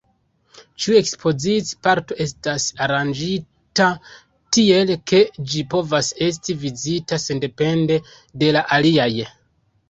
[0.83, 3.85] Ĉiu ekspozici-parto estas aranĝita
[4.57, 5.21] tiel, ke
[5.53, 8.01] ĝi povas esti vizitata sendepende
[8.45, 9.13] de la aliaj.